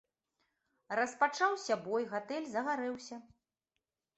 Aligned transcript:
Распачаўся 0.99 1.73
бой, 1.89 2.07
гатэль 2.15 2.51
загарэўся. 2.55 3.15